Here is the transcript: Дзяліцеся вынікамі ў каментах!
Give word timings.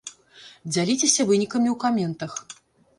Дзяліцеся 0.71 1.21
вынікамі 1.31 1.69
ў 1.77 1.79
каментах! 1.87 2.31